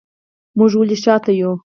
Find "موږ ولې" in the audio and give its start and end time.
0.57-0.97